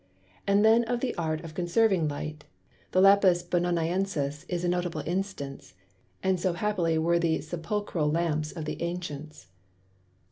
And 0.47 0.65
then 0.65 0.83
of 0.85 0.99
the 0.99 1.13
Art 1.13 1.41
of 1.45 1.53
Conserving 1.53 2.07
Light, 2.07 2.45
the 2.91 3.01
Lapis 3.01 3.43
Bononiensis 3.43 4.45
is 4.49 4.63
a 4.63 4.67
notable 4.67 5.01
Instance; 5.05 5.75
and 6.23 6.39
so 6.39 6.53
happily 6.53 6.97
were 6.97 7.19
the 7.19 7.41
Sepulchral 7.41 8.09
Lamps 8.09 8.51
of 8.51 8.65
the 8.65 8.81
Ancients. 8.81 9.49